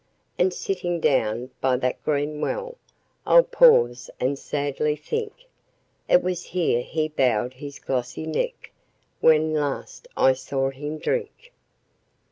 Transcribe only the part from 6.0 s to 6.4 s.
It